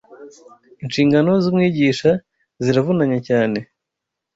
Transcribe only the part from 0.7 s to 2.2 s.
Inshingano z’umwigisha